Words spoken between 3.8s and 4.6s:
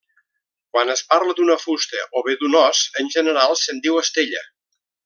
diu estella.